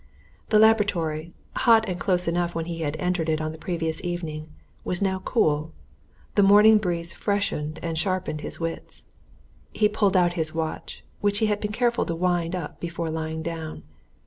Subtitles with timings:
[0.49, 4.49] The laboratory, hot and close enough when he had entered it the previous evening,
[4.83, 5.73] was now cool;
[6.33, 9.03] the morning breeze freshened and sharpened his wits.
[9.73, 13.43] He pulled out his watch, which he had been careful to wind up before lying
[13.43, 13.83] down.